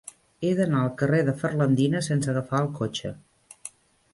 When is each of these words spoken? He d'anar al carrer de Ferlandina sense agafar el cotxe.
He 0.47 0.53
d'anar 0.59 0.79
al 0.85 0.89
carrer 1.01 1.19
de 1.27 1.35
Ferlandina 1.43 2.01
sense 2.07 2.33
agafar 2.33 2.63
el 2.65 2.71
cotxe. 2.81 3.13